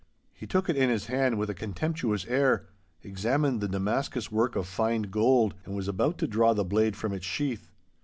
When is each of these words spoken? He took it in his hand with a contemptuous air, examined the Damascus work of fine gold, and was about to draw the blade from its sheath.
He 0.33 0.47
took 0.47 0.67
it 0.67 0.75
in 0.75 0.89
his 0.89 1.05
hand 1.05 1.37
with 1.37 1.51
a 1.51 1.53
contemptuous 1.53 2.25
air, 2.25 2.65
examined 3.03 3.61
the 3.61 3.67
Damascus 3.67 4.31
work 4.31 4.55
of 4.55 4.65
fine 4.67 5.03
gold, 5.03 5.53
and 5.63 5.75
was 5.75 5.87
about 5.87 6.17
to 6.17 6.27
draw 6.27 6.53
the 6.55 6.65
blade 6.65 6.95
from 6.95 7.13
its 7.13 7.27
sheath. 7.27 7.69